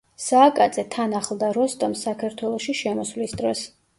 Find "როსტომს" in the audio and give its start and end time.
1.59-2.01